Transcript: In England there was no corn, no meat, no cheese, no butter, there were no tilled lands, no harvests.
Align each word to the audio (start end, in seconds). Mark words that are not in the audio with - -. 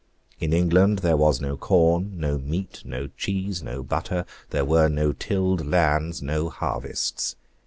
In 0.39 0.51
England 0.51 0.97
there 1.05 1.15
was 1.15 1.39
no 1.39 1.55
corn, 1.55 2.13
no 2.19 2.39
meat, 2.39 2.81
no 2.83 3.05
cheese, 3.17 3.61
no 3.61 3.83
butter, 3.83 4.25
there 4.49 4.65
were 4.65 4.89
no 4.89 5.11
tilled 5.13 5.63
lands, 5.67 6.23
no 6.23 6.49
harvests. 6.49 7.35